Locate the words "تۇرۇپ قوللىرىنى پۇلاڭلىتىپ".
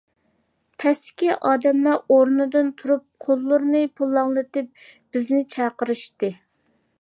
2.79-4.73